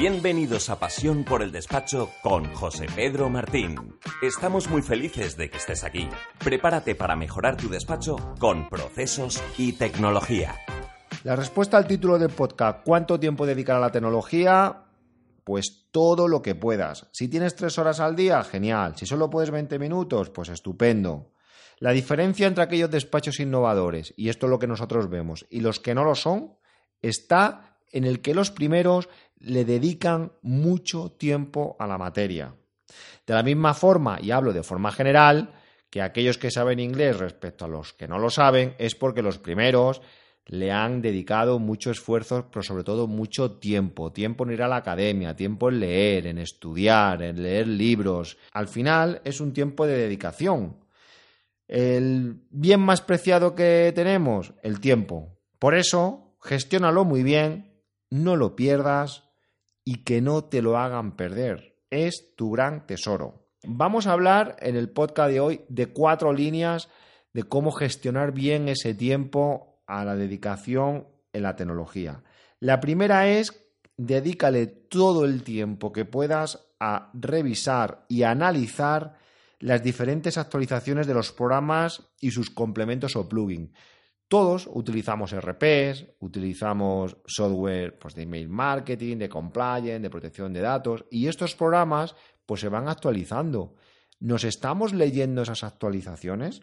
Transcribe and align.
Bienvenidos 0.00 0.70
a 0.70 0.78
Pasión 0.78 1.24
por 1.24 1.42
el 1.42 1.52
Despacho 1.52 2.10
con 2.22 2.54
José 2.54 2.86
Pedro 2.96 3.28
Martín. 3.28 3.98
Estamos 4.22 4.70
muy 4.70 4.80
felices 4.80 5.36
de 5.36 5.50
que 5.50 5.58
estés 5.58 5.84
aquí. 5.84 6.08
Prepárate 6.42 6.94
para 6.94 7.16
mejorar 7.16 7.58
tu 7.58 7.68
despacho 7.68 8.16
con 8.38 8.70
procesos 8.70 9.42
y 9.58 9.74
tecnología. 9.74 10.58
La 11.22 11.36
respuesta 11.36 11.76
al 11.76 11.86
título 11.86 12.18
del 12.18 12.30
podcast, 12.30 12.82
¿cuánto 12.82 13.20
tiempo 13.20 13.44
dedicar 13.44 13.76
a 13.76 13.80
la 13.80 13.92
tecnología? 13.92 14.84
Pues 15.44 15.90
todo 15.90 16.28
lo 16.28 16.40
que 16.40 16.54
puedas. 16.54 17.10
Si 17.12 17.28
tienes 17.28 17.54
tres 17.54 17.76
horas 17.76 18.00
al 18.00 18.16
día, 18.16 18.42
genial. 18.42 18.96
Si 18.96 19.04
solo 19.04 19.28
puedes 19.28 19.50
20 19.50 19.78
minutos, 19.78 20.30
pues 20.30 20.48
estupendo. 20.48 21.34
La 21.78 21.90
diferencia 21.90 22.46
entre 22.46 22.64
aquellos 22.64 22.90
despachos 22.90 23.38
innovadores, 23.38 24.14
y 24.16 24.30
esto 24.30 24.46
es 24.46 24.50
lo 24.50 24.58
que 24.58 24.66
nosotros 24.66 25.10
vemos, 25.10 25.46
y 25.50 25.60
los 25.60 25.78
que 25.78 25.94
no 25.94 26.04
lo 26.04 26.14
son, 26.14 26.54
está 27.02 27.69
en 27.90 28.04
el 28.04 28.20
que 28.20 28.34
los 28.34 28.50
primeros 28.50 29.08
le 29.38 29.64
dedican 29.64 30.32
mucho 30.42 31.10
tiempo 31.12 31.76
a 31.78 31.86
la 31.86 31.98
materia. 31.98 32.54
De 33.26 33.34
la 33.34 33.42
misma 33.42 33.74
forma, 33.74 34.18
y 34.20 34.30
hablo 34.30 34.52
de 34.52 34.62
forma 34.62 34.92
general, 34.92 35.54
que 35.88 36.02
aquellos 36.02 36.38
que 36.38 36.50
saben 36.50 36.78
inglés 36.78 37.18
respecto 37.18 37.64
a 37.64 37.68
los 37.68 37.92
que 37.92 38.08
no 38.08 38.18
lo 38.18 38.30
saben, 38.30 38.74
es 38.78 38.94
porque 38.94 39.22
los 39.22 39.38
primeros 39.38 40.00
le 40.46 40.72
han 40.72 41.00
dedicado 41.00 41.58
mucho 41.58 41.90
esfuerzo, 41.90 42.48
pero 42.50 42.62
sobre 42.62 42.82
todo 42.82 43.06
mucho 43.06 43.52
tiempo. 43.52 44.12
Tiempo 44.12 44.44
en 44.44 44.52
ir 44.52 44.62
a 44.62 44.68
la 44.68 44.76
academia, 44.76 45.36
tiempo 45.36 45.68
en 45.68 45.80
leer, 45.80 46.26
en 46.26 46.38
estudiar, 46.38 47.22
en 47.22 47.42
leer 47.42 47.68
libros. 47.68 48.36
Al 48.52 48.66
final 48.66 49.20
es 49.24 49.40
un 49.40 49.52
tiempo 49.52 49.86
de 49.86 49.96
dedicación. 49.96 50.76
El 51.68 52.42
bien 52.50 52.80
más 52.80 53.00
preciado 53.00 53.54
que 53.54 53.92
tenemos, 53.94 54.52
el 54.62 54.80
tiempo. 54.80 55.38
Por 55.60 55.76
eso, 55.76 56.34
gestiónalo 56.40 57.04
muy 57.04 57.22
bien, 57.22 57.69
no 58.10 58.36
lo 58.36 58.56
pierdas 58.56 59.30
y 59.84 60.04
que 60.04 60.20
no 60.20 60.44
te 60.44 60.62
lo 60.62 60.76
hagan 60.76 61.16
perder. 61.16 61.76
Es 61.90 62.34
tu 62.36 62.50
gran 62.50 62.86
tesoro. 62.86 63.46
Vamos 63.64 64.06
a 64.06 64.12
hablar 64.12 64.56
en 64.60 64.76
el 64.76 64.90
podcast 64.90 65.30
de 65.30 65.40
hoy 65.40 65.60
de 65.68 65.86
cuatro 65.86 66.32
líneas 66.32 66.88
de 67.32 67.44
cómo 67.44 67.72
gestionar 67.72 68.32
bien 68.32 68.68
ese 68.68 68.94
tiempo 68.94 69.82
a 69.86 70.04
la 70.04 70.16
dedicación 70.16 71.06
en 71.32 71.42
la 71.42 71.56
tecnología. 71.56 72.22
La 72.58 72.80
primera 72.80 73.28
es 73.28 73.70
dedícale 73.96 74.66
todo 74.66 75.24
el 75.24 75.42
tiempo 75.42 75.92
que 75.92 76.04
puedas 76.04 76.66
a 76.80 77.10
revisar 77.12 78.06
y 78.08 78.22
analizar 78.22 79.18
las 79.58 79.82
diferentes 79.82 80.38
actualizaciones 80.38 81.06
de 81.06 81.14
los 81.14 81.32
programas 81.32 82.08
y 82.18 82.30
sus 82.30 82.48
complementos 82.48 83.14
o 83.16 83.28
plugins. 83.28 83.70
Todos 84.30 84.70
utilizamos 84.72 85.34
RPs, 85.34 86.06
utilizamos 86.20 87.16
software 87.26 87.98
pues, 87.98 88.14
de 88.14 88.22
email 88.22 88.48
marketing, 88.48 89.16
de 89.16 89.28
compliance, 89.28 89.98
de 89.98 90.08
protección 90.08 90.52
de 90.52 90.60
datos, 90.60 91.04
y 91.10 91.26
estos 91.26 91.56
programas 91.56 92.14
pues, 92.46 92.60
se 92.60 92.68
van 92.68 92.88
actualizando. 92.88 93.74
¿Nos 94.20 94.44
estamos 94.44 94.92
leyendo 94.92 95.42
esas 95.42 95.64
actualizaciones? 95.64 96.62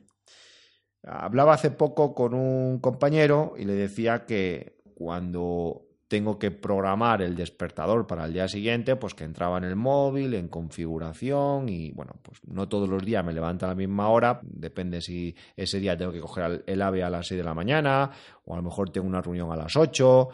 Hablaba 1.04 1.56
hace 1.56 1.70
poco 1.70 2.16
con 2.16 2.34
un 2.34 2.80
compañero 2.80 3.56
y 3.58 3.66
le 3.66 3.74
decía 3.74 4.26
que 4.26 4.80
cuando 4.96 5.87
tengo 6.08 6.40
que 6.40 6.52
programar 6.52 7.22
el 7.22 7.36
despertador 7.36 8.08
para 8.08 8.26
el 8.26 8.34
día 8.34 8.48
siguiente, 8.48 8.96
pues 8.96 9.14
que 9.14 9.26
entraba 9.26 9.58
en 9.58 9.66
el 9.66 9.76
móvil, 9.76 10.34
en 10.36 10.48
configuración 10.48 11.68
y 11.68 11.92
bueno, 11.92 12.14
pues 12.22 12.40
no 12.48 12.70
todos 12.70 12.88
los 12.88 13.04
días 13.04 13.26
me 13.26 13.34
levanto 13.34 13.66
a 13.66 13.70
la 13.70 13.76
misma 13.76 14.10
hora, 14.10 14.40
depende 14.44 15.02
si 15.02 15.36
ese 15.56 15.80
día 15.80 15.98
tengo 15.98 16.14
que 16.14 16.22
coger 16.22 16.64
el 16.66 16.82
AVE 16.82 17.04
a 17.04 17.10
las 17.10 17.28
6 17.28 17.40
de 17.40 17.44
la 17.44 17.54
mañana 17.54 18.10
o 18.46 18.54
a 18.54 18.58
lo 18.58 18.64
mejor 18.64 18.90
tengo 18.90 19.06
una 19.06 19.22
reunión 19.22 19.52
a 19.52 19.58
las 19.58 19.76
8, 19.76 20.30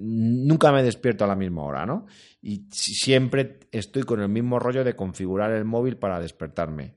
nunca 0.00 0.70
me 0.70 0.84
despierto 0.84 1.24
a 1.24 1.28
la 1.28 1.34
misma 1.34 1.64
hora, 1.64 1.84
¿no? 1.84 2.06
Y 2.40 2.68
siempre 2.70 3.58
estoy 3.72 4.04
con 4.04 4.20
el 4.20 4.28
mismo 4.28 4.60
rollo 4.60 4.84
de 4.84 4.94
configurar 4.94 5.50
el 5.50 5.64
móvil 5.64 5.96
para 5.96 6.20
despertarme. 6.20 6.94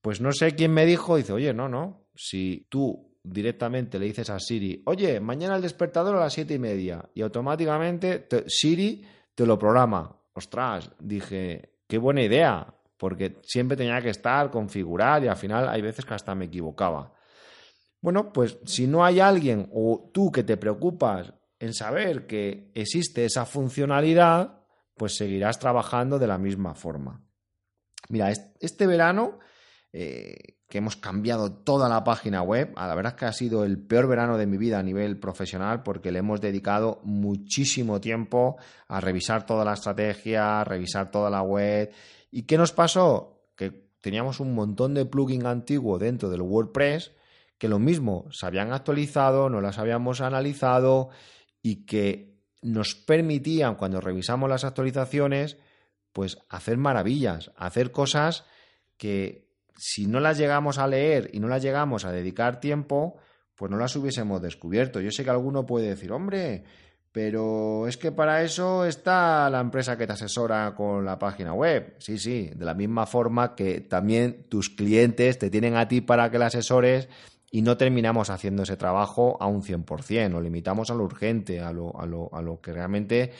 Pues 0.00 0.20
no 0.20 0.32
sé 0.32 0.54
quién 0.54 0.72
me 0.72 0.86
dijo, 0.86 1.16
dice, 1.16 1.32
oye, 1.32 1.52
no, 1.52 1.68
no, 1.68 2.06
si 2.14 2.66
tú 2.68 3.09
directamente 3.22 3.98
le 3.98 4.06
dices 4.06 4.30
a 4.30 4.38
Siri, 4.38 4.82
oye, 4.86 5.20
mañana 5.20 5.56
el 5.56 5.62
despertador 5.62 6.16
a 6.16 6.20
las 6.20 6.32
siete 6.32 6.54
y 6.54 6.58
media, 6.58 7.08
y 7.14 7.22
automáticamente 7.22 8.26
Siri 8.46 9.04
te 9.34 9.46
lo 9.46 9.58
programa. 9.58 10.16
Ostras, 10.32 10.90
dije, 10.98 11.80
qué 11.86 11.98
buena 11.98 12.22
idea, 12.22 12.74
porque 12.96 13.38
siempre 13.42 13.76
tenía 13.76 14.00
que 14.00 14.10
estar, 14.10 14.50
configurar, 14.50 15.24
y 15.24 15.28
al 15.28 15.36
final 15.36 15.68
hay 15.68 15.82
veces 15.82 16.04
que 16.04 16.14
hasta 16.14 16.34
me 16.34 16.46
equivocaba. 16.46 17.12
Bueno, 18.00 18.32
pues 18.32 18.58
si 18.64 18.86
no 18.86 19.04
hay 19.04 19.20
alguien 19.20 19.68
o 19.72 20.10
tú 20.12 20.30
que 20.32 20.42
te 20.42 20.56
preocupas 20.56 21.34
en 21.58 21.74
saber 21.74 22.26
que 22.26 22.70
existe 22.74 23.26
esa 23.26 23.44
funcionalidad, 23.44 24.64
pues 24.96 25.16
seguirás 25.16 25.58
trabajando 25.58 26.18
de 26.18 26.26
la 26.26 26.38
misma 26.38 26.74
forma. 26.74 27.22
Mira, 28.08 28.30
este 28.30 28.86
verano 28.86 29.38
eh, 29.92 30.59
que 30.70 30.78
hemos 30.78 30.94
cambiado 30.96 31.52
toda 31.52 31.88
la 31.88 32.04
página 32.04 32.42
web. 32.42 32.72
Ah, 32.76 32.86
la 32.86 32.94
verdad 32.94 33.14
es 33.14 33.18
que 33.18 33.26
ha 33.26 33.32
sido 33.32 33.64
el 33.64 33.76
peor 33.76 34.06
verano 34.06 34.38
de 34.38 34.46
mi 34.46 34.56
vida 34.56 34.78
a 34.78 34.82
nivel 34.84 35.18
profesional 35.18 35.82
porque 35.82 36.12
le 36.12 36.20
hemos 36.20 36.40
dedicado 36.40 37.00
muchísimo 37.02 38.00
tiempo 38.00 38.56
a 38.86 39.00
revisar 39.00 39.44
toda 39.44 39.64
la 39.64 39.74
estrategia, 39.74 40.60
a 40.60 40.64
revisar 40.64 41.10
toda 41.10 41.28
la 41.28 41.42
web. 41.42 41.92
¿Y 42.30 42.44
qué 42.44 42.56
nos 42.56 42.70
pasó? 42.70 43.42
Que 43.56 43.90
teníamos 44.00 44.38
un 44.38 44.54
montón 44.54 44.94
de 44.94 45.04
plugin 45.04 45.44
antiguo 45.44 45.98
dentro 45.98 46.30
del 46.30 46.42
WordPress 46.42 47.10
que 47.58 47.68
lo 47.68 47.78
mismo 47.78 48.26
se 48.30 48.46
habían 48.46 48.72
actualizado, 48.72 49.50
no 49.50 49.60
las 49.60 49.78
habíamos 49.78 50.20
analizado 50.20 51.10
y 51.62 51.84
que 51.84 52.40
nos 52.62 52.94
permitían 52.94 53.74
cuando 53.74 54.00
revisamos 54.00 54.48
las 54.48 54.64
actualizaciones 54.64 55.58
pues 56.12 56.38
hacer 56.48 56.78
maravillas, 56.78 57.50
hacer 57.56 57.90
cosas 57.90 58.44
que 58.96 59.49
si 59.76 60.06
no 60.06 60.20
las 60.20 60.38
llegamos 60.38 60.78
a 60.78 60.86
leer 60.86 61.30
y 61.32 61.40
no 61.40 61.48
las 61.48 61.62
llegamos 61.62 62.04
a 62.04 62.12
dedicar 62.12 62.60
tiempo, 62.60 63.16
pues 63.54 63.70
no 63.70 63.76
las 63.76 63.94
hubiésemos 63.96 64.40
descubierto. 64.40 65.00
Yo 65.00 65.10
sé 65.10 65.24
que 65.24 65.30
alguno 65.30 65.66
puede 65.66 65.88
decir, 65.88 66.12
hombre, 66.12 66.64
pero 67.12 67.88
es 67.88 67.96
que 67.96 68.12
para 68.12 68.42
eso 68.42 68.84
está 68.84 69.50
la 69.50 69.60
empresa 69.60 69.98
que 69.98 70.06
te 70.06 70.12
asesora 70.12 70.74
con 70.76 71.04
la 71.04 71.18
página 71.18 71.52
web. 71.52 71.96
Sí, 71.98 72.18
sí, 72.18 72.50
de 72.54 72.64
la 72.64 72.74
misma 72.74 73.06
forma 73.06 73.54
que 73.54 73.80
también 73.80 74.46
tus 74.48 74.70
clientes 74.70 75.38
te 75.38 75.50
tienen 75.50 75.76
a 75.76 75.88
ti 75.88 76.00
para 76.00 76.30
que 76.30 76.38
la 76.38 76.46
asesores 76.46 77.08
y 77.50 77.62
no 77.62 77.76
terminamos 77.76 78.30
haciendo 78.30 78.62
ese 78.62 78.76
trabajo 78.76 79.36
a 79.40 79.46
un 79.46 79.62
100%, 79.62 80.30
lo 80.30 80.40
limitamos 80.40 80.90
a 80.90 80.94
lo 80.94 81.04
urgente, 81.04 81.60
a 81.60 81.72
lo, 81.72 81.98
a 82.00 82.06
lo, 82.06 82.32
a 82.32 82.40
lo 82.40 82.60
que 82.60 82.72
realmente 82.72 83.32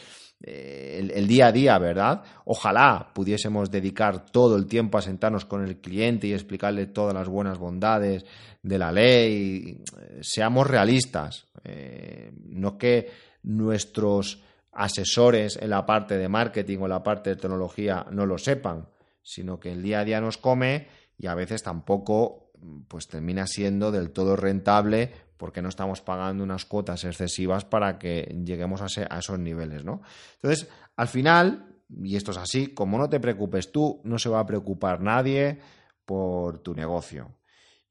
eh, 0.43 1.10
el, 1.15 1.28
día 1.28 1.48
a 1.48 1.53
día, 1.53 1.78
¿verdad? 1.78 2.22
Ojalá 2.47 3.10
pudiésemos 3.15 3.70
dedicar 3.70 4.26
todo 4.26 4.56
el 4.56 4.66
tiempo 4.66 4.97
a 4.97 5.03
sentarnos 5.03 5.44
con 5.44 5.62
el 5.65 5.81
cliente 5.81 6.26
y 6.26 6.32
explicarle 6.32 6.87
todas 6.87 7.15
las 7.15 7.28
buenas 7.28 7.59
bondades 7.59 8.25
de 8.62 8.78
la 8.78 8.91
ley. 8.91 9.82
Seamos 10.22 10.66
realistas. 10.66 11.47
Eh, 11.62 12.32
no 12.47 12.78
que 12.78 13.10
nuestros 13.43 14.43
asesores 14.72 15.59
en 15.60 15.70
la 15.70 15.84
parte 15.84 16.16
de 16.16 16.28
marketing 16.28 16.78
o 16.78 16.84
en 16.84 16.91
la 16.91 17.03
parte 17.03 17.31
de 17.31 17.37
tecnología 17.37 18.06
no 18.10 18.25
lo 18.25 18.38
sepan, 18.38 18.88
sino 19.22 19.60
que 19.60 19.72
el 19.72 19.82
día 19.82 20.00
a 20.00 20.04
día 20.04 20.20
nos 20.20 20.38
come 20.38 20.88
y 21.19 21.26
a 21.26 21.34
veces 21.34 21.62
tampoco 21.62 22.50
pues 22.88 23.09
termina 23.09 23.47
siendo 23.47 23.91
del 23.91 24.10
todo 24.10 24.37
rentable 24.37 25.12
porque 25.37 25.62
no 25.62 25.71
estamos 25.71 26.03
pagando 26.03 26.44
unas 26.44 26.66
cuotas 26.66 27.04
excesivas 27.04 27.65
para 27.65 27.98
que 27.98 28.37
lleguemos 28.44 28.82
a, 28.82 29.19
esos 29.19 29.38
niveles, 29.38 29.84
¿no? 29.84 30.03
Entonces, 30.34 30.69
al 30.97 31.09
final, 31.09 31.81
y 31.88 32.16
esto 32.16 32.32
es 32.32 32.37
así, 32.37 32.75
como 32.75 32.99
no 32.99 33.09
te 33.09 33.20
preocupes 33.20 33.72
tú, 33.72 34.03
no 34.04 34.19
se 34.19 34.28
va 34.28 34.41
a 34.41 34.47
preocupar 34.47 35.00
nadie 35.00 35.59
por 36.04 36.59
tu 36.59 36.75
negocio. 36.75 37.38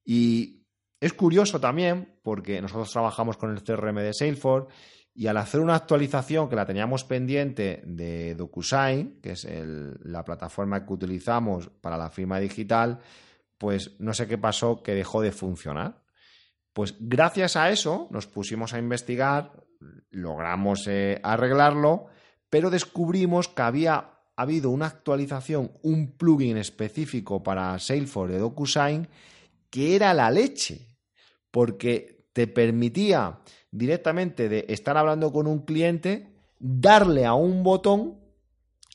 Y 0.05 0.67
es 0.99 1.13
curioso 1.13 1.59
también, 1.59 2.19
porque 2.21 2.61
nosotros 2.61 2.91
trabajamos 2.91 3.37
con 3.37 3.51
el 3.51 3.63
CRM 3.63 3.95
de 3.95 4.13
Salesforce 4.13 4.71
y 5.15 5.27
al 5.27 5.37
hacer 5.37 5.59
una 5.59 5.75
actualización 5.75 6.49
que 6.49 6.55
la 6.55 6.65
teníamos 6.65 7.03
pendiente 7.03 7.81
de 7.83 8.35
DocuSign, 8.35 9.19
que 9.21 9.31
es 9.31 9.47
la 10.03 10.23
plataforma 10.23 10.85
que 10.85 10.93
utilizamos 10.93 11.69
para 11.81 11.97
la 11.97 12.09
firma 12.09 12.39
digital, 12.39 12.99
pues 13.59 13.99
no 13.99 14.13
sé 14.13 14.27
qué 14.27 14.39
pasó 14.39 14.81
que 14.81 14.95
dejó 14.95 15.21
de 15.21 15.31
funcionar. 15.31 16.01
Pues 16.73 16.95
gracias 16.99 17.55
a 17.55 17.69
eso 17.69 18.07
nos 18.09 18.25
pusimos 18.25 18.73
a 18.73 18.79
investigar, 18.79 19.51
logramos 20.09 20.87
eh, 20.87 21.19
arreglarlo, 21.21 22.07
pero 22.49 22.71
descubrimos 22.71 23.49
que 23.49 23.61
había 23.61 24.11
habido 24.35 24.69
una 24.69 24.87
actualización, 24.87 25.73
un 25.83 26.13
plugin 26.17 26.57
específico 26.57 27.43
para 27.43 27.77
Salesforce 27.77 28.33
de 28.33 28.39
DocuSign 28.39 29.07
que 29.69 29.95
era 29.95 30.13
la 30.13 30.31
leche, 30.31 30.87
porque 31.51 32.27
te 32.33 32.47
permitía 32.47 33.39
directamente 33.71 34.49
de 34.49 34.65
estar 34.69 34.97
hablando 34.97 35.31
con 35.31 35.45
un 35.47 35.59
cliente, 35.65 36.33
darle 36.57 37.25
a 37.25 37.33
un 37.33 37.61
botón 37.63 38.18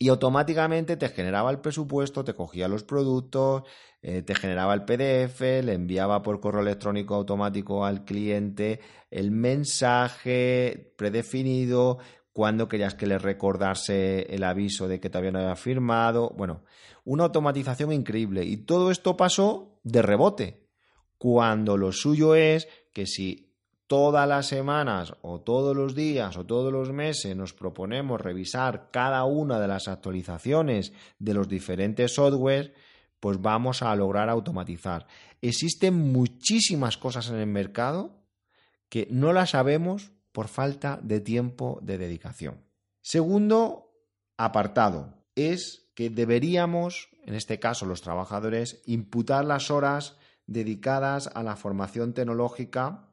y 0.04 0.08
automáticamente 0.10 0.98
te 0.98 1.08
generaba 1.08 1.50
el 1.50 1.60
presupuesto, 1.60 2.24
te 2.24 2.34
cogía 2.34 2.68
los 2.68 2.84
productos, 2.84 3.62
eh, 4.02 4.20
te 4.20 4.34
generaba 4.34 4.74
el 4.74 4.84
PDF, 4.84 5.40
le 5.40 5.72
enviaba 5.72 6.20
por 6.20 6.40
correo 6.40 6.60
electrónico 6.60 7.14
automático 7.14 7.86
al 7.86 8.04
cliente 8.04 8.80
el 9.10 9.30
mensaje 9.30 10.92
predefinido 10.98 12.00
cuándo 12.34 12.68
querías 12.68 12.94
que 12.94 13.06
le 13.06 13.16
recordase 13.16 14.26
el 14.28 14.44
aviso 14.44 14.88
de 14.88 15.00
que 15.00 15.08
todavía 15.08 15.30
no 15.30 15.38
había 15.38 15.56
firmado. 15.56 16.34
Bueno, 16.36 16.64
una 17.06 17.24
automatización 17.24 17.90
increíble. 17.90 18.44
Y 18.44 18.58
todo 18.58 18.90
esto 18.90 19.16
pasó 19.16 19.78
de 19.84 20.02
rebote, 20.02 20.66
cuando 21.16 21.78
lo 21.78 21.92
suyo 21.92 22.34
es 22.34 22.68
que 22.92 23.06
si 23.06 23.43
todas 23.86 24.28
las 24.28 24.46
semanas 24.46 25.14
o 25.22 25.40
todos 25.40 25.76
los 25.76 25.94
días 25.94 26.36
o 26.36 26.46
todos 26.46 26.72
los 26.72 26.92
meses 26.92 27.36
nos 27.36 27.52
proponemos 27.52 28.20
revisar 28.20 28.90
cada 28.90 29.24
una 29.24 29.60
de 29.60 29.68
las 29.68 29.88
actualizaciones 29.88 30.92
de 31.18 31.34
los 31.34 31.48
diferentes 31.48 32.14
softwares, 32.14 32.72
pues 33.20 33.40
vamos 33.40 33.82
a 33.82 33.94
lograr 33.94 34.28
automatizar. 34.28 35.06
Existen 35.40 35.94
muchísimas 35.94 36.96
cosas 36.96 37.28
en 37.30 37.36
el 37.36 37.46
mercado 37.46 38.22
que 38.88 39.06
no 39.10 39.32
las 39.32 39.50
sabemos 39.50 40.12
por 40.32 40.48
falta 40.48 40.98
de 41.02 41.20
tiempo 41.20 41.78
de 41.82 41.98
dedicación. 41.98 42.64
Segundo 43.02 43.92
apartado 44.36 45.14
es 45.34 45.90
que 45.94 46.10
deberíamos, 46.10 47.08
en 47.24 47.34
este 47.34 47.60
caso 47.60 47.86
los 47.86 48.02
trabajadores, 48.02 48.82
imputar 48.86 49.44
las 49.44 49.70
horas 49.70 50.16
dedicadas 50.46 51.30
a 51.34 51.42
la 51.42 51.56
formación 51.56 52.14
tecnológica 52.14 53.10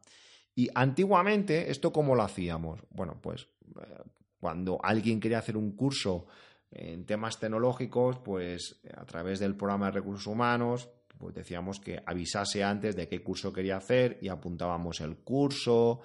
y 0.62 0.70
antiguamente, 0.76 1.72
¿esto 1.72 1.92
cómo 1.92 2.14
lo 2.14 2.22
hacíamos? 2.22 2.84
Bueno, 2.92 3.18
pues 3.20 3.48
eh, 3.82 4.04
cuando 4.40 4.80
alguien 4.84 5.20
quería 5.20 5.40
hacer 5.40 5.58
un 5.58 5.72
curso 5.72 6.28
en 6.70 7.04
temas 7.08 7.40
tecnológicos, 7.40 8.20
pues 8.20 8.80
a 8.96 9.04
través 9.06 9.40
del 9.40 9.56
programa 9.56 9.88
de 9.88 9.94
recursos 9.94 10.28
humanos, 10.28 10.88
pues 11.18 11.34
decíamos 11.34 11.80
que 11.80 12.04
avisase 12.06 12.64
antes 12.64 12.96
de 12.96 13.08
qué 13.08 13.24
curso 13.24 13.52
quería 13.52 13.78
hacer 13.78 14.20
y 14.22 14.28
apuntábamos 14.28 15.02
el 15.02 15.18
curso, 15.18 16.02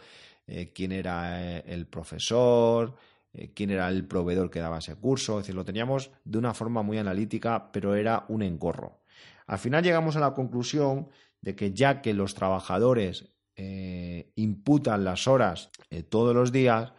eh, 0.46 0.72
quién 0.72 0.92
era 0.92 1.58
eh, 1.58 1.64
el 1.66 1.86
profesor, 1.86 2.96
quién 3.52 3.68
era 3.68 3.90
el 3.90 4.06
proveedor 4.06 4.50
que 4.50 4.60
daba 4.60 4.78
ese 4.78 4.94
curso. 4.94 5.34
Es 5.34 5.44
decir, 5.44 5.54
lo 5.54 5.66
teníamos 5.66 6.10
de 6.24 6.38
una 6.38 6.54
forma 6.54 6.80
muy 6.80 6.96
analítica, 6.96 7.70
pero 7.70 7.94
era 7.94 8.24
un 8.28 8.40
encorro. 8.40 9.00
Al 9.48 9.58
final 9.58 9.84
llegamos 9.84 10.16
a 10.16 10.20
la 10.20 10.32
conclusión 10.32 11.10
de 11.42 11.54
que 11.54 11.74
ya 11.74 12.00
que 12.00 12.14
los 12.14 12.34
trabajadores 12.34 13.35
eh, 13.58 14.32
imputan 14.36 15.02
las 15.02 15.26
horas 15.26 15.70
eh, 15.88 16.02
todos 16.02 16.34
los 16.34 16.52
días 16.52 16.92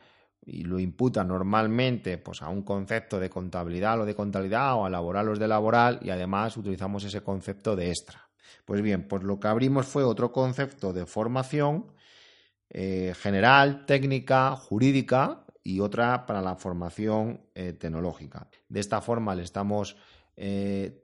y 0.43 0.63
lo 0.63 0.79
imputan 0.79 1.27
normalmente 1.27 2.17
pues, 2.17 2.41
a 2.41 2.49
un 2.49 2.63
concepto 2.63 3.19
de 3.19 3.29
contabilidad 3.29 4.01
o 4.01 4.05
de 4.05 4.15
contabilidad 4.15 4.73
o 4.73 4.83
a 4.83 4.89
laboral 4.89 5.29
o 5.29 5.35
de 5.35 5.47
laboral 5.47 5.99
y 6.01 6.09
además 6.09 6.57
utilizamos 6.57 7.03
ese 7.03 7.21
concepto 7.21 7.75
de 7.75 7.89
extra. 7.89 8.27
Pues 8.65 8.81
bien, 8.81 9.07
pues 9.07 9.21
lo 9.21 9.39
que 9.39 9.47
abrimos 9.47 9.85
fue 9.85 10.03
otro 10.03 10.31
concepto 10.31 10.93
de 10.93 11.05
formación 11.05 11.93
eh, 12.71 13.13
general, 13.15 13.85
técnica, 13.85 14.55
jurídica 14.55 15.45
y 15.63 15.79
otra 15.79 16.25
para 16.25 16.41
la 16.41 16.55
formación 16.55 17.41
tecnológica. 17.53 18.47
De 18.67 18.79
esta 18.79 19.01
forma 19.01 19.35
le 19.35 19.43
estamos 19.43 19.95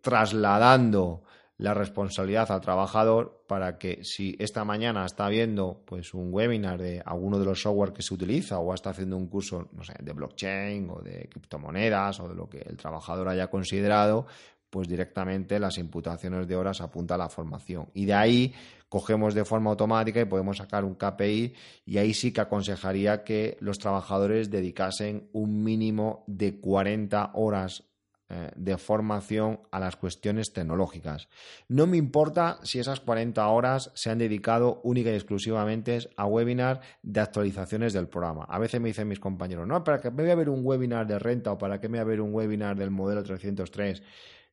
trasladando 0.02 1.24
la 1.64 1.74
responsabilidad 1.74 2.52
al 2.52 2.60
trabajador 2.60 3.46
para 3.48 3.78
que 3.78 4.04
si 4.04 4.36
esta 4.38 4.66
mañana 4.66 5.06
está 5.06 5.30
viendo 5.30 5.82
pues 5.86 6.14
un 6.14 6.28
webinar 6.30 6.78
de 6.78 7.02
alguno 7.06 7.40
de 7.40 7.46
los 7.46 7.62
software 7.62 7.94
que 7.94 8.02
se 8.02 8.14
utiliza 8.14 8.60
o 8.60 8.74
está 8.74 8.90
haciendo 8.90 9.16
un 9.16 9.28
curso 9.28 9.70
de 9.98 10.12
blockchain 10.12 10.90
o 10.90 11.00
de 11.02 11.30
criptomonedas 11.32 12.20
o 12.20 12.28
de 12.28 12.36
lo 12.36 12.50
que 12.50 12.58
el 12.58 12.76
trabajador 12.76 13.30
haya 13.30 13.50
considerado 13.50 14.28
pues 14.70 14.90
directamente 14.90 15.58
las 15.58 15.78
imputaciones 15.78 16.50
de 16.50 16.58
horas 16.58 16.82
apunta 16.82 17.16
a 17.16 17.18
la 17.18 17.30
formación. 17.30 17.88
Y 17.94 18.08
de 18.08 18.14
ahí 18.14 18.54
cogemos 18.90 19.34
de 19.34 19.46
forma 19.46 19.70
automática 19.70 20.20
y 20.20 20.26
podemos 20.26 20.58
sacar 20.58 20.84
un 20.84 20.96
KPI 20.96 21.54
y 21.86 21.98
ahí 21.98 22.14
sí 22.14 22.34
que 22.34 22.42
aconsejaría 22.42 23.24
que 23.24 23.56
los 23.62 23.80
trabajadores 23.80 24.50
dedicasen 24.50 25.30
un 25.32 25.64
mínimo 25.64 26.26
de 26.28 26.60
40 26.60 27.32
horas 27.36 27.86
eh, 28.30 28.52
de 28.56 28.78
formación 28.78 29.60
a 29.70 29.80
las 29.80 29.98
cuestiones 29.98 30.54
tecnológicas. 30.54 31.28
No 31.68 31.88
me 31.88 31.98
importa 31.98 32.58
si 32.64 32.80
esas 32.80 33.02
40 33.02 33.46
horas 33.48 33.92
se 33.96 34.10
han 34.10 34.18
dedicado 34.18 34.80
única 34.84 35.12
y 35.12 35.16
exclusivamente 35.16 36.00
a 36.16 36.26
webinar 36.26 36.80
de 37.02 37.20
actualizaciones 37.20 37.92
del 37.92 38.08
programa. 38.08 38.46
A 38.46 38.60
veces 38.60 38.80
me 38.80 38.88
dicen 38.88 39.10
mis 39.10 39.20
compañeros, 39.20 39.68
no, 39.68 39.84
¿para 39.84 40.00
qué 40.00 40.10
me 40.10 40.24
voy 40.24 40.32
a 40.32 40.36
ver 40.36 40.50
un 40.50 40.62
webinar 40.64 41.06
de 41.06 41.20
renta 41.20 41.52
o 41.52 41.58
para 41.58 41.82
qué 41.82 41.90
me 41.90 41.98
voy 41.98 42.02
a 42.02 42.08
ver 42.08 42.22
un 42.22 42.34
webinar 42.34 42.78
del 42.78 42.92
modelo 42.92 43.24
303 43.24 44.02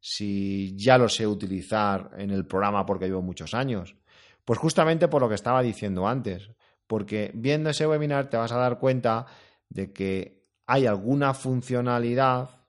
si 0.00 0.76
ya 0.76 0.98
lo 0.98 1.08
sé 1.08 1.26
utilizar 1.26 2.10
en 2.18 2.30
el 2.30 2.46
programa 2.46 2.84
porque 2.84 3.06
llevo 3.06 3.22
muchos 3.22 3.54
años? 3.54 3.94
Pues 4.44 4.58
justamente 4.58 5.06
por 5.06 5.22
lo 5.22 5.28
que 5.28 5.36
estaba 5.36 5.62
diciendo 5.62 6.08
antes, 6.08 6.50
porque 6.88 7.30
viendo 7.34 7.70
ese 7.70 7.86
webinar 7.86 8.28
te 8.28 8.36
vas 8.36 8.50
a 8.50 8.58
dar 8.58 8.80
cuenta 8.80 9.26
de 9.68 9.92
que 9.92 10.44
hay 10.66 10.86
alguna 10.86 11.34
funcionalidad 11.34 12.59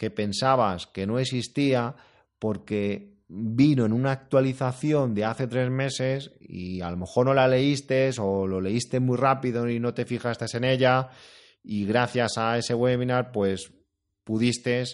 que 0.00 0.10
pensabas 0.10 0.86
que 0.86 1.06
no 1.06 1.18
existía 1.18 1.94
porque 2.38 3.18
vino 3.28 3.84
en 3.84 3.92
una 3.92 4.12
actualización 4.12 5.14
de 5.14 5.26
hace 5.26 5.46
tres 5.46 5.70
meses 5.70 6.32
y 6.40 6.80
a 6.80 6.90
lo 6.90 6.96
mejor 6.96 7.26
no 7.26 7.34
la 7.34 7.46
leíste 7.46 8.10
o 8.18 8.46
lo 8.46 8.62
leíste 8.62 8.98
muy 8.98 9.18
rápido 9.18 9.68
y 9.68 9.78
no 9.78 9.92
te 9.92 10.06
fijaste 10.06 10.46
en 10.56 10.64
ella 10.64 11.10
y 11.62 11.84
gracias 11.84 12.38
a 12.38 12.56
ese 12.56 12.72
webinar 12.72 13.30
pues 13.30 13.70
pudiste 14.24 14.84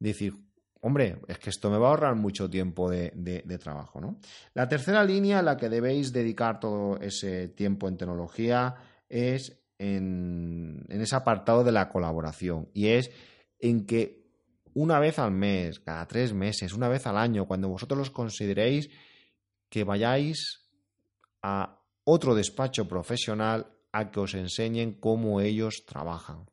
decir, 0.00 0.34
hombre, 0.80 1.20
es 1.28 1.38
que 1.38 1.50
esto 1.50 1.70
me 1.70 1.78
va 1.78 1.86
a 1.86 1.90
ahorrar 1.90 2.16
mucho 2.16 2.50
tiempo 2.50 2.90
de, 2.90 3.60
trabajo. 3.62 4.00
¿no? 4.00 4.18
La 4.54 4.66
tercera 4.66 5.04
línea 5.04 5.38
a 5.38 5.42
la 5.42 5.56
que 5.56 5.68
debéis 5.68 6.12
dedicar 6.12 6.58
todo 6.58 6.98
ese 7.00 7.46
tiempo 7.46 7.86
en 7.86 7.96
tecnología 7.96 8.74
es 9.08 9.56
en 9.78 10.84
ese 10.88 11.14
apartado 11.14 11.62
de 11.62 11.70
la 11.70 11.88
colaboración 11.88 12.70
y 12.74 12.88
es 12.88 13.12
en 13.60 13.86
que 13.86 14.18
una 14.78 15.00
vez 15.00 15.18
al 15.18 15.32
mes, 15.32 15.80
cada 15.80 16.06
tres 16.06 16.32
meses, 16.32 16.72
una 16.72 16.88
vez 16.88 17.04
al 17.08 17.16
año, 17.16 17.46
cuando 17.46 17.68
vosotros 17.68 17.98
los 17.98 18.10
consideréis 18.10 18.88
que 19.68 19.82
vayáis 19.82 20.68
a 21.42 21.82
otro 22.04 22.36
despacho 22.36 22.86
profesional 22.86 23.66
a 23.90 24.12
que 24.12 24.20
os 24.20 24.34
enseñen 24.34 24.92
cómo 24.92 25.40
ellos 25.40 25.84
trabajan. 25.84 26.46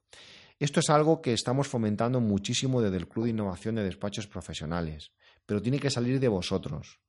Esto 0.57 0.80
es 0.80 0.89
algo 0.89 1.22
que 1.22 1.33
estamos 1.33 1.68
fomentando 1.68 2.19
muchísimo 2.19 2.81
desde 2.81 2.98
el 2.98 3.07
Club 3.07 3.25
de 3.25 3.31
Innovación 3.31 3.75
de 3.75 3.83
Despachos 3.83 4.25
Profesionales, 4.25 5.12
pero 5.45 5.62
tiene 5.62 5.80
que 5.80 5.92
salir 5.92 6.19
de 6.19 6.27
vosotros. 6.27 7.00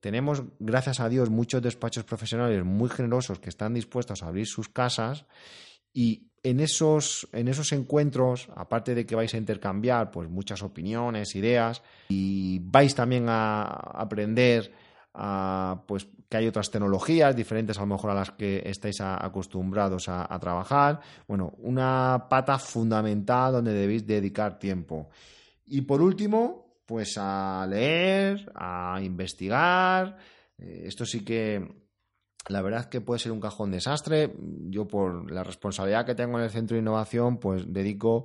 Tenemos, 0.00 0.42
gracias 0.58 1.00
a 1.00 1.08
Dios, 1.08 1.30
muchos 1.30 1.62
despachos 1.62 2.04
profesionales 2.04 2.62
muy 2.64 2.90
generosos 2.90 3.38
que 3.38 3.48
están 3.48 3.72
dispuestos 3.72 4.22
a 4.22 4.26
abrir 4.26 4.46
sus 4.46 4.68
casas 4.68 5.24
y 5.94 6.29
en 6.42 6.60
esos, 6.60 7.28
en 7.32 7.48
esos 7.48 7.72
encuentros, 7.72 8.48
aparte 8.54 8.94
de 8.94 9.04
que 9.04 9.14
vais 9.14 9.32
a 9.34 9.38
intercambiar 9.38 10.10
pues, 10.10 10.28
muchas 10.28 10.62
opiniones, 10.62 11.34
ideas, 11.34 11.82
y 12.08 12.58
vais 12.60 12.94
también 12.94 13.26
a 13.28 13.64
aprender 13.64 14.72
a, 15.14 15.82
pues, 15.86 16.06
que 16.28 16.36
hay 16.36 16.46
otras 16.46 16.70
tecnologías 16.70 17.34
diferentes 17.34 17.76
a 17.76 17.80
lo 17.80 17.88
mejor 17.88 18.10
a 18.10 18.14
las 18.14 18.30
que 18.30 18.62
estáis 18.64 19.00
acostumbrados 19.00 20.08
a, 20.08 20.38
trabajar. 20.38 21.00
Bueno, 21.26 21.54
una 21.58 22.26
pata 22.30 22.58
fundamental 22.58 23.52
donde 23.52 23.74
debéis 23.74 24.06
dedicar 24.06 24.58
tiempo. 24.58 25.10
Y 25.66 25.82
por 25.82 26.00
último, 26.00 26.82
pues 26.86 27.16
a 27.18 27.66
leer, 27.68 28.50
a 28.54 29.00
investigar. 29.02 30.16
Eh, 30.56 30.84
esto 30.86 31.04
sí 31.04 31.24
que 31.24 31.89
la 32.48 32.62
verdad 32.62 32.80
es 32.80 32.86
que 32.86 33.00
puede 33.00 33.20
ser 33.20 33.32
un 33.32 33.40
cajón 33.40 33.70
desastre. 33.70 34.34
Yo 34.68 34.88
por 34.88 35.30
la 35.30 35.44
responsabilidad 35.44 36.06
que 36.06 36.14
tengo 36.14 36.38
en 36.38 36.44
el 36.44 36.50
centro 36.50 36.74
de 36.74 36.80
innovación, 36.80 37.38
pues 37.38 37.64
dedico, 37.72 38.24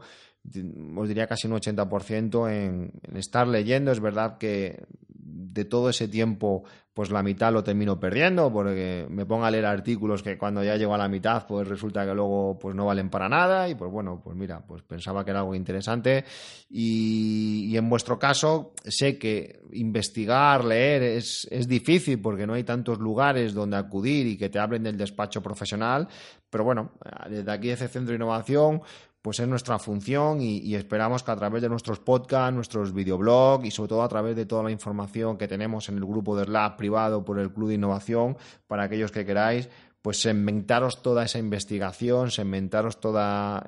os 0.95 1.07
diría 1.07 1.27
casi 1.27 1.47
un 1.47 1.53
80% 1.53 2.51
en, 2.51 2.91
en 3.03 3.17
estar 3.17 3.47
leyendo. 3.47 3.91
Es 3.91 3.99
verdad 3.99 4.37
que 4.37 4.85
de 5.07 5.65
todo 5.65 5.89
ese 5.89 6.07
tiempo, 6.07 6.63
pues 6.95 7.11
la 7.11 7.21
mitad 7.21 7.51
lo 7.51 7.61
termino 7.61 7.99
perdiendo, 7.99 8.53
porque 8.53 9.05
me 9.09 9.25
pongo 9.25 9.43
a 9.43 9.51
leer 9.51 9.65
artículos 9.65 10.23
que 10.23 10.37
cuando 10.37 10.63
ya 10.63 10.77
llego 10.77 10.95
a 10.95 10.97
la 10.97 11.09
mitad, 11.09 11.45
pues 11.45 11.67
resulta 11.67 12.05
que 12.05 12.15
luego 12.15 12.57
pues 12.57 12.73
no 12.73 12.85
valen 12.85 13.09
para 13.09 13.27
nada. 13.27 13.67
Y 13.67 13.75
pues 13.75 13.91
bueno, 13.91 14.21
pues 14.23 14.37
mira, 14.37 14.65
pues 14.65 14.81
pensaba 14.81 15.25
que 15.25 15.31
era 15.31 15.41
algo 15.41 15.53
interesante. 15.55 16.23
Y, 16.69 17.75
en 17.75 17.89
vuestro 17.89 18.17
caso, 18.17 18.73
sé 18.85 19.19
que 19.19 19.59
investigar, 19.73 20.63
leer 20.63 21.03
es, 21.03 21.45
es 21.51 21.67
difícil 21.67 22.21
porque 22.21 22.47
no 22.47 22.53
hay 22.53 22.63
tantos 22.63 22.99
lugares 22.99 23.53
donde 23.53 23.75
acudir 23.75 24.25
y 24.27 24.37
que 24.37 24.47
te 24.47 24.59
hablen 24.59 24.83
del 24.83 24.95
despacho 24.95 25.43
profesional. 25.43 26.07
Pero 26.49 26.63
bueno, 26.63 26.93
desde 27.29 27.51
aquí, 27.51 27.71
ese 27.71 27.89
centro 27.89 28.11
de 28.11 28.15
innovación, 28.15 28.81
pues 29.25 29.39
es 29.39 29.47
nuestra 29.47 29.79
función 29.79 30.39
y, 30.39 30.75
esperamos 30.75 31.23
que 31.23 31.31
a 31.31 31.35
través 31.35 31.59
de 31.63 31.67
nuestros 31.67 31.97
podcasts, 31.97 32.53
nuestros 32.53 32.93
videoblogs 32.93 33.65
y 33.65 33.71
sobre 33.71 33.89
todo 33.89 34.03
a 34.03 34.07
través 34.07 34.35
de 34.35 34.45
toda 34.45 34.61
la 34.61 34.69
información 34.69 35.35
que 35.35 35.47
tenemos 35.47 35.89
en 35.89 35.97
el 35.97 36.05
grupo 36.05 36.37
de 36.37 36.45
Lab 36.45 36.77
privado 36.77 37.25
por 37.25 37.39
el 37.39 37.51
Club 37.51 37.69
de 37.69 37.73
Innovación, 37.73 38.37
para 38.67 38.83
aquellos 38.83 39.11
que 39.11 39.25
queráis, 39.25 39.67
pues 40.03 40.21
segmentaros 40.21 41.01
toda 41.01 41.25
esa 41.25 41.39
investigación, 41.39 42.29
segmentaros 42.29 42.99
todos 42.99 43.63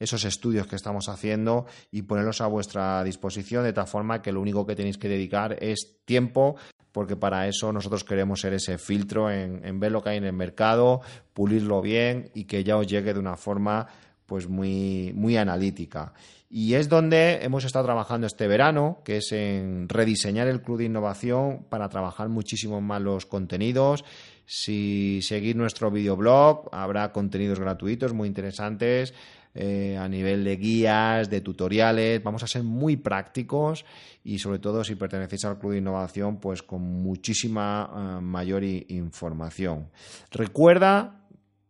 esos 0.00 0.24
estudios 0.24 0.66
que 0.66 0.74
estamos 0.74 1.08
haciendo 1.08 1.66
y 1.92 2.02
ponerlos 2.02 2.40
a 2.40 2.48
vuestra 2.48 3.04
disposición 3.04 3.62
de 3.62 3.72
tal 3.72 3.86
forma 3.86 4.22
que 4.22 4.32
lo 4.32 4.40
único 4.40 4.66
que 4.66 4.74
tenéis 4.74 4.98
que 4.98 5.08
dedicar 5.08 5.56
es 5.60 6.00
tiempo 6.04 6.56
porque 6.90 7.14
para 7.14 7.46
eso 7.46 7.72
nosotros 7.72 8.02
queremos 8.02 8.40
ser 8.40 8.54
ese 8.54 8.76
filtro 8.76 9.30
en 9.30 9.78
ver 9.78 9.92
lo 9.92 10.02
que 10.02 10.08
hay 10.08 10.16
en 10.16 10.24
el 10.24 10.32
mercado, 10.32 11.00
pulirlo 11.32 11.80
bien 11.80 12.32
y 12.34 12.46
que 12.46 12.64
ya 12.64 12.76
os 12.76 12.88
llegue 12.88 13.14
de 13.14 13.20
una 13.20 13.36
forma 13.36 13.86
pues 14.28 14.46
muy, 14.46 15.10
muy 15.14 15.38
analítica. 15.38 16.12
Y 16.50 16.74
es 16.74 16.90
donde 16.90 17.38
hemos 17.42 17.64
estado 17.64 17.86
trabajando 17.86 18.26
este 18.26 18.46
verano, 18.46 19.00
que 19.02 19.16
es 19.16 19.32
en 19.32 19.88
rediseñar 19.88 20.48
el 20.48 20.60
Club 20.60 20.78
de 20.78 20.84
Innovación 20.84 21.64
para 21.70 21.88
trabajar 21.88 22.28
muchísimo 22.28 22.82
más 22.82 23.00
los 23.00 23.24
contenidos. 23.24 24.04
Si 24.44 25.20
seguir 25.22 25.56
nuestro 25.56 25.90
videoblog, 25.90 26.68
habrá 26.72 27.10
contenidos 27.10 27.58
gratuitos 27.58 28.12
muy 28.12 28.28
interesantes 28.28 29.14
eh, 29.54 29.96
a 29.96 30.06
nivel 30.08 30.44
de 30.44 30.56
guías, 30.56 31.30
de 31.30 31.40
tutoriales. 31.40 32.22
Vamos 32.22 32.42
a 32.42 32.46
ser 32.46 32.62
muy 32.62 32.98
prácticos 32.98 33.86
y 34.24 34.38
sobre 34.38 34.58
todo 34.58 34.84
si 34.84 34.94
pertenecéis 34.94 35.46
al 35.46 35.58
Club 35.58 35.72
de 35.72 35.78
Innovación, 35.78 36.36
pues 36.36 36.62
con 36.62 36.82
muchísima 36.82 37.90
eh, 37.90 38.20
mayor 38.20 38.62
información. 38.62 39.88
Recuerda 40.30 41.17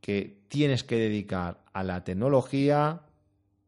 que 0.00 0.38
tienes 0.48 0.84
que 0.84 0.96
dedicar 0.96 1.62
a 1.72 1.82
la 1.82 2.04
tecnología 2.04 3.02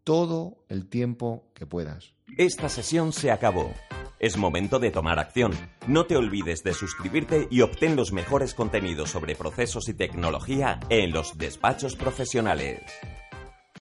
todo 0.05 0.65
el 0.69 0.89
tiempo 0.89 1.45
que 1.55 1.67
puedas. 1.67 2.15
Esta 2.37 2.69
sesión 2.69 3.13
se 3.13 3.31
acabó. 3.31 3.73
Es 4.19 4.37
momento 4.37 4.79
de 4.79 4.91
tomar 4.91 5.19
acción. 5.19 5.53
No 5.87 6.05
te 6.07 6.17
olvides 6.17 6.63
de 6.63 6.75
suscribirte 6.75 7.49
y 7.51 7.63
obtén 7.63 7.97
los 7.97 8.13
mejores 8.13 8.55
contenidos 8.55 9.11
sobre 9.11 9.35
procesos 9.35 9.89
y 9.89 9.95
tecnología 9.95 10.79
en 10.91 11.13
los 11.13 11.39
despachos 11.39 11.97
profesionales. 11.97 12.83